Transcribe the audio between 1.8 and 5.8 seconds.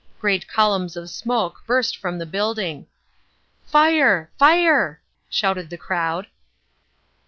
from the building. "Fire! Fire!" shouted the